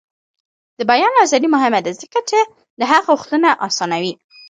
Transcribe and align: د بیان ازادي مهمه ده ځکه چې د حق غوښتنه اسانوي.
د 0.77 0.79
بیان 0.91 1.13
ازادي 1.25 1.47
مهمه 1.55 1.79
ده 1.85 1.91
ځکه 2.01 2.19
چې 2.29 2.39
د 2.79 2.81
حق 2.91 3.03
غوښتنه 3.11 3.49
اسانوي. 3.67 4.13